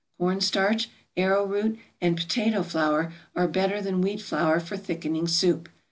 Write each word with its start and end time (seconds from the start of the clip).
Corn 0.17 0.41
starch, 0.41 0.89
arrow 1.15 1.45
root, 1.45 1.77
and 2.01 2.17
potato 2.17 2.63
flour 2.63 3.13
are 3.35 3.47
better 3.47 3.79
than 3.83 4.01
wheat 4.01 4.19
flour 4.23 4.59
for 4.59 4.75
thickening 4.75 5.27
soup. 5.27 5.69